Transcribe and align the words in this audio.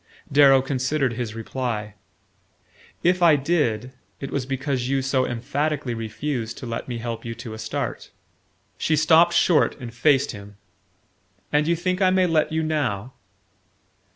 Darrow 0.31 0.63
considered 0.63 1.13
his 1.13 1.35
reply. 1.35 1.93
"If 3.03 3.21
I 3.21 3.35
did, 3.35 3.93
it 4.19 4.31
was 4.31 4.47
because 4.47 4.89
you 4.89 5.03
so 5.03 5.27
emphatically 5.27 5.93
refused 5.93 6.57
to 6.57 6.65
let 6.65 6.87
me 6.87 6.97
help 6.97 7.23
you 7.23 7.35
to 7.35 7.53
a 7.53 7.59
start." 7.59 8.09
She 8.79 8.95
stopped 8.95 9.35
short 9.35 9.79
and 9.79 9.93
faced 9.93 10.31
him 10.31 10.57
"And 11.53 11.67
you 11.67 11.75
think 11.75 12.01
I 12.01 12.09
may 12.09 12.25
let 12.25 12.51
you 12.51 12.63
now?" 12.63 13.13